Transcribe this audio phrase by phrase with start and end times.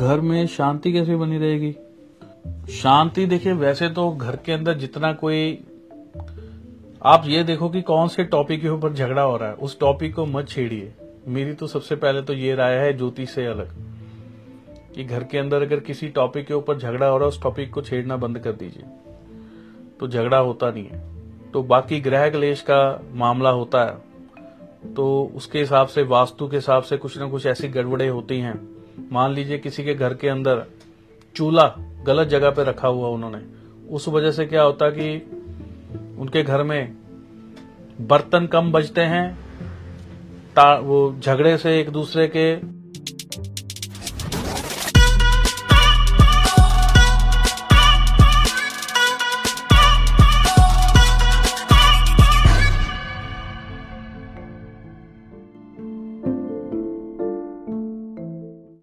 [0.00, 1.76] घर में शांति कैसे बनी रहेगी?
[2.72, 5.64] शांति देखिए, वैसे तो घर के अंदर जितना कोई,
[7.02, 10.14] आप ये देखो कि कौन से टॉपिक के ऊपर झगड़ा हो रहा है। उस टॉपिक
[10.14, 10.92] को मत छेड़िए।
[11.28, 13.70] मेरी तो सबसे पहले तो ये राय है, ज्योति से अलग।
[14.94, 17.74] कि घर के अंदर अगर किसी टॉपिक के ऊपर झगड़ा हो रहा है, उस टॉपिक
[17.74, 18.82] को छेड़ना बंद कर दीजिए।
[20.00, 21.04] तो झगड़ा होता नहीं है।
[21.52, 23.98] तो बाकी ग्रह क्लेश का मामला होता है।
[24.94, 28.79] तो उसके हिसाब से, वास्तु के हिसाब से कुछ ना कुछ ऐसी गड़बड़े होती हैं।
[29.12, 30.66] मान लीजिए किसी के घर के अंदर
[31.36, 33.38] चूल्हा गलत जगह पे रखा हुआ उन्होंने,
[33.90, 35.30] उस वजह से क्या होता कि
[36.18, 36.96] उनके घर में
[38.00, 39.38] बर्तन कम बजते हैं,
[40.56, 42.79] ता, वो झगड़े से एक दूसरे के